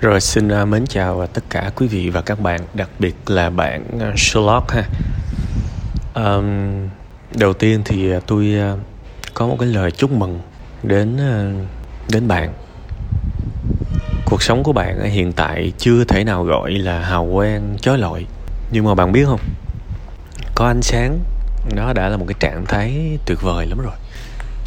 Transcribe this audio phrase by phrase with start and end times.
[0.00, 3.50] Rồi xin uh, mến chào tất cả quý vị và các bạn, đặc biệt là
[3.50, 4.84] bạn à, Sherlock ha.
[6.14, 6.88] Um,
[7.38, 8.78] đầu tiên thì à, tôi uh,
[9.34, 10.40] có một cái lời chúc mừng
[10.82, 11.66] đến uh,
[12.12, 12.52] đến bạn.
[14.24, 18.26] Cuộc sống của bạn hiện tại chưa thể nào gọi là hào quang chói lọi,
[18.72, 19.40] nhưng mà bạn biết không?
[20.54, 21.18] Có ánh sáng,
[21.76, 23.94] nó đã là một cái trạng thái tuyệt vời lắm rồi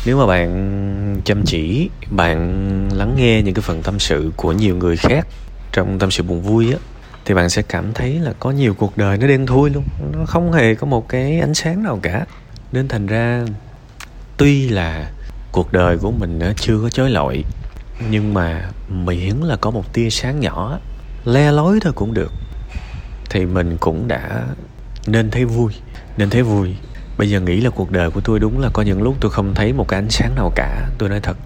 [0.05, 4.75] nếu mà bạn chăm chỉ, bạn lắng nghe những cái phần tâm sự của nhiều
[4.75, 5.27] người khác
[5.71, 6.77] trong tâm sự buồn vui á,
[7.25, 9.83] thì bạn sẽ cảm thấy là có nhiều cuộc đời nó đen thui luôn.
[10.13, 12.25] Nó không hề có một cái ánh sáng nào cả.
[12.71, 13.45] Nên thành ra,
[14.37, 15.11] tuy là
[15.51, 17.43] cuộc đời của mình nó chưa có chối lọi,
[18.09, 20.79] nhưng mà miễn là có một tia sáng nhỏ,
[21.25, 22.31] le lối thôi cũng được,
[23.29, 24.43] thì mình cũng đã
[25.07, 25.73] nên thấy vui.
[26.17, 26.75] Nên thấy vui
[27.17, 29.53] bây giờ nghĩ là cuộc đời của tôi đúng là có những lúc tôi không
[29.53, 31.37] thấy một cái ánh sáng nào cả tôi nói thật.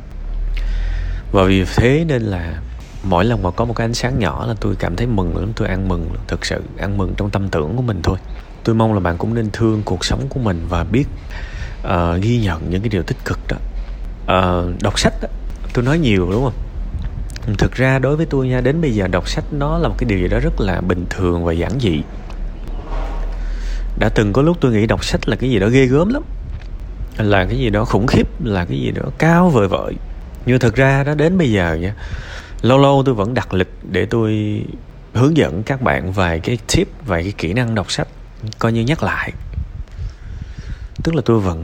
[1.31, 2.62] Và vì thế nên là
[3.03, 5.52] mỗi lần mà có một cái ánh sáng nhỏ là tôi cảm thấy mừng lắm
[5.55, 8.17] tôi ăn mừng thực sự ăn mừng trong tâm tưởng của mình thôi.
[8.64, 11.06] Tôi mong là bạn cũng nên thương cuộc sống của mình và biết
[11.88, 13.58] uh, ghi nhận những cái điều tích cực đó.
[14.23, 15.28] Uh, đọc sách đó,
[15.73, 16.53] tôi nói nhiều đúng không?
[17.58, 20.09] Thực ra đối với tôi nha đến bây giờ đọc sách nó là một cái
[20.09, 22.02] điều gì đó rất là bình thường và giản dị
[24.00, 26.23] đã từng có lúc tôi nghĩ đọc sách là cái gì đó ghê gớm lắm.
[27.17, 29.94] Là cái gì đó khủng khiếp, là cái gì đó cao vời vợi.
[30.45, 31.94] Nhưng thực ra đó, đến bây giờ nha,
[32.62, 34.62] lâu lâu tôi vẫn đặt lịch để tôi
[35.14, 38.08] hướng dẫn các bạn vài cái tip, vài cái kỹ năng đọc sách,
[38.59, 39.31] coi như nhắc lại.
[41.03, 41.64] Tức là tôi vẫn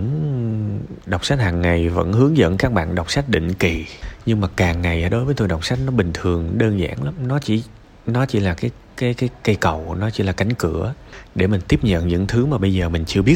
[1.05, 3.85] đọc sách hàng ngày, vẫn hướng dẫn các bạn đọc sách định kỳ.
[4.25, 7.13] Nhưng mà càng ngày đối với tôi đọc sách nó bình thường, đơn giản lắm.
[7.27, 7.63] Nó chỉ
[8.07, 8.71] nó chỉ là cái
[9.03, 10.93] cái cái, cây cầu nó chỉ là cánh cửa
[11.35, 13.35] để mình tiếp nhận những thứ mà bây giờ mình chưa biết.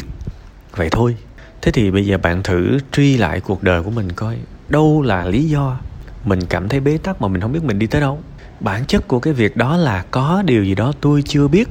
[0.76, 1.16] Vậy thôi.
[1.62, 4.36] Thế thì bây giờ bạn thử truy lại cuộc đời của mình coi,
[4.68, 5.78] đâu là lý do
[6.24, 8.18] mình cảm thấy bế tắc mà mình không biết mình đi tới đâu.
[8.60, 11.68] Bản chất của cái việc đó là có điều gì đó tôi chưa biết.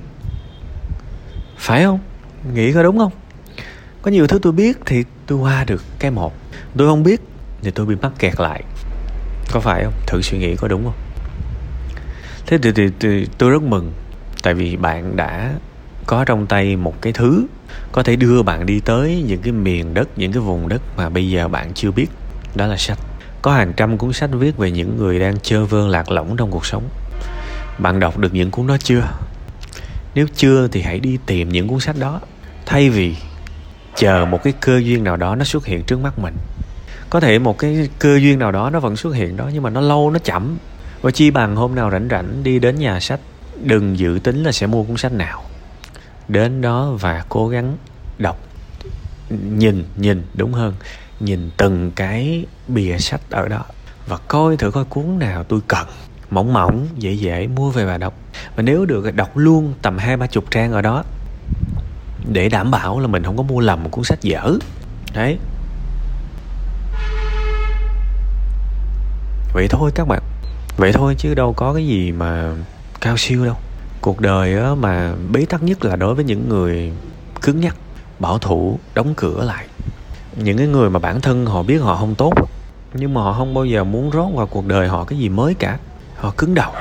[1.57, 1.99] Phải không?
[2.53, 3.11] Nghĩ có đúng không?
[4.01, 6.33] Có nhiều thứ tôi biết thì tôi qua được cái một.
[6.77, 7.21] Tôi không biết
[7.61, 8.63] thì tôi bị mắc kẹt lại.
[9.51, 9.93] Có phải không?
[10.07, 11.06] Thử suy nghĩ có đúng không?
[12.47, 13.91] Thế thì, thì, thì tôi rất mừng
[14.43, 15.53] tại vì bạn đã
[16.05, 17.45] có trong tay một cái thứ
[17.91, 21.09] có thể đưa bạn đi tới những cái miền đất những cái vùng đất mà
[21.09, 22.07] bây giờ bạn chưa biết
[22.55, 22.97] đó là sách.
[23.41, 26.51] Có hàng trăm cuốn sách viết về những người đang chơ vơ lạc lõng trong
[26.51, 26.89] cuộc sống.
[27.79, 29.03] Bạn đọc được những cuốn đó chưa?
[30.15, 32.21] Nếu chưa thì hãy đi tìm những cuốn sách đó
[32.65, 33.15] thay vì
[33.95, 36.35] chờ một cái cơ duyên nào đó nó xuất hiện trước mắt mình.
[37.09, 39.69] Có thể một cái cơ duyên nào đó nó vẫn xuất hiện đó nhưng mà
[39.69, 40.57] nó lâu nó chậm
[41.01, 43.19] và chi bằng hôm nào rảnh rảnh đi đến nhà sách,
[43.63, 45.43] đừng dự tính là sẽ mua cuốn sách nào.
[46.27, 47.77] Đến đó và cố gắng
[48.17, 48.37] đọc.
[49.29, 50.73] Nhìn nhìn, đúng hơn.
[51.19, 53.65] Nhìn từng cái bìa sách ở đó.
[54.07, 55.87] Và coi thử coi cuốn nào tôi cần.
[56.29, 58.13] Mỏng mỏng, dễ dễ, mua về và đọc.
[58.55, 61.03] Và nếu được đọc luôn tầm hai ba chục trang ở đó.
[62.31, 64.53] Để đảm bảo là mình không có mua lầm một cuốn sách dở.
[65.13, 65.37] Đấy.
[69.53, 70.21] Vậy thôi các bạn
[70.77, 72.55] vậy thôi chứ đâu có cái gì mà
[73.01, 73.55] cao siêu đâu.
[74.01, 76.91] Cuộc đời á mà bế tắc nhất là đối với những người
[77.41, 77.75] cứng nhắc
[78.19, 79.65] bảo thủ đóng cửa lại.
[80.35, 82.33] Những cái người mà bản thân họ biết họ không tốt
[82.93, 85.53] nhưng mà họ không bao giờ muốn rót vào cuộc đời họ cái gì mới
[85.53, 85.77] cả.
[86.17, 86.71] Họ cứng đầu.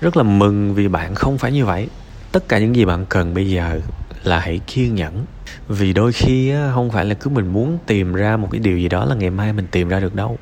[0.00, 1.88] Rất là mừng vì bạn không phải như vậy.
[2.32, 3.80] Tất cả những gì bạn cần bây giờ
[4.24, 5.24] là hãy kiên nhẫn.
[5.68, 8.78] Vì đôi khi á, không phải là cứ mình muốn tìm ra một cái điều
[8.78, 10.38] gì đó là ngày mai mình tìm ra được đâu.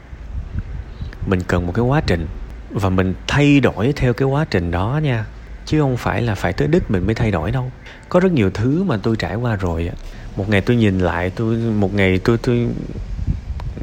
[1.27, 2.27] Mình cần một cái quá trình
[2.71, 5.25] và mình thay đổi theo cái quá trình đó nha.
[5.67, 7.71] Chứ không phải là phải tới đích mình mới thay đổi đâu.
[8.09, 9.91] Có rất nhiều thứ mà tôi trải qua rồi
[10.37, 12.69] một ngày tôi nhìn lại, tôi, một ngày tôi tôi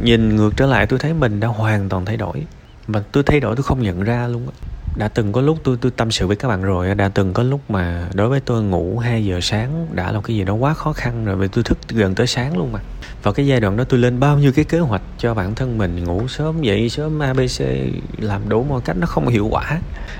[0.01, 2.43] nhìn ngược trở lại, tôi thấy mình đã hoàn toàn thay đổi.
[2.87, 4.47] Mà tôi thay đổi, tôi không nhận ra luôn
[4.95, 7.43] đã từng có lúc tôi tôi tâm sự với các bạn rồi đã từng có
[7.43, 10.73] lúc mà đối với tôi ngủ 2 giờ sáng đã là cái gì đó quá
[10.73, 12.79] khó khăn rồi, vì tôi thức gần tới sáng luôn mà.
[13.23, 15.77] Vào cái giai đoạn đó tôi lên bao nhiêu cái kế hoạch cho bản thân
[15.77, 17.61] mình, ngủ sớm dậy sớm abc
[18.17, 19.79] làm đủ mọi cách nó không hiệu quả.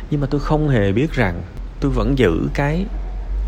[0.10, 1.42] Nhưng mà tôi không hề biết rằng
[1.80, 2.86] tôi vẫn giữ cái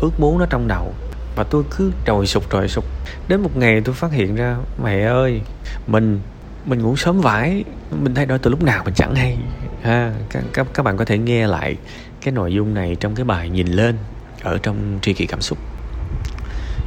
[0.00, 0.94] ước muốn nó trong đầu.
[1.36, 2.84] Và tôi cứ trồi sụp trồi sụp.
[3.28, 5.40] Đến một ngày tôi phát hiện ra, mẹ ơi,
[5.86, 6.20] mình
[6.66, 7.64] mình ngủ sớm vãi,
[8.02, 9.38] mình thay đổi từ lúc nào mình chẳng hay
[9.82, 11.76] ha các, các, các bạn có thể nghe lại
[12.20, 13.96] cái nội dung này trong cái bài nhìn lên
[14.42, 15.58] ở trong tri kỷ cảm xúc.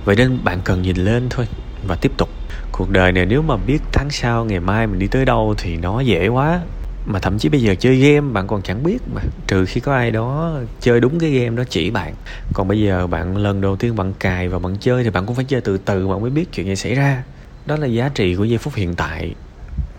[0.05, 1.47] Vậy nên bạn cần nhìn lên thôi
[1.87, 2.29] và tiếp tục.
[2.71, 5.77] Cuộc đời này nếu mà biết tháng sau ngày mai mình đi tới đâu thì
[5.77, 6.61] nó dễ quá.
[7.05, 9.21] Mà thậm chí bây giờ chơi game bạn còn chẳng biết mà.
[9.47, 12.13] Trừ khi có ai đó chơi đúng cái game đó chỉ bạn.
[12.53, 15.35] Còn bây giờ bạn lần đầu tiên bạn cài và bạn chơi thì bạn cũng
[15.35, 17.23] phải chơi từ từ bạn mới biết chuyện gì xảy ra.
[17.65, 19.35] Đó là giá trị của giây phút hiện tại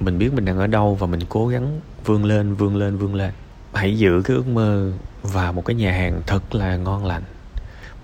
[0.05, 3.15] mình biết mình đang ở đâu và mình cố gắng vươn lên vươn lên vươn
[3.15, 3.31] lên.
[3.75, 7.23] Hãy giữ cái ước mơ và một cái nhà hàng thật là ngon lành.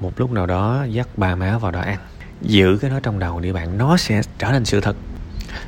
[0.01, 1.99] Một lúc nào đó, dắt ba má vào đó ăn.
[2.43, 4.97] Giữ cái đó trong đầu đi bạn, nó sẽ trở thành sự thật.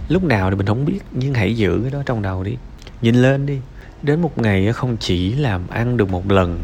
[0.09, 2.57] Lúc nào thì mình không biết, nhưng hãy giữ cái đó trong đầu đi.
[3.03, 3.59] Nhìn lên đi.
[4.03, 6.59] Đến một ngày không chỉ làm ăn được một lần,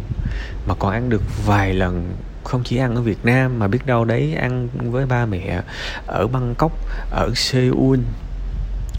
[0.69, 2.13] mà còn ăn được vài lần.
[2.45, 5.63] Không chỉ ăn ở Việt Nam, mà biết đâu đấy ăn với ba mẹ,
[6.07, 6.73] ở Bangkok,
[7.11, 7.99] ở Seoul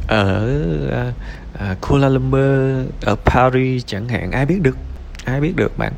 [0.07, 0.49] ở
[1.55, 4.31] uh, Kuala Lumpur ở Paris chẳng hạn.
[4.31, 4.77] Ai biết được?
[5.25, 5.93] Ai biết được bạn?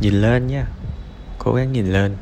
[0.00, 0.66] Nhìn lên nha.
[1.38, 2.16] Cố gắng nhìn lên.